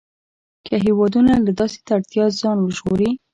[0.65, 3.09] که هېوادونه له داسې تړلتیا ځان وژغوري.